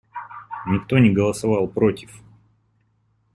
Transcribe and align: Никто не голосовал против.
Никто 0.65 0.97
не 0.97 1.11
голосовал 1.11 1.67
против. 1.67 2.09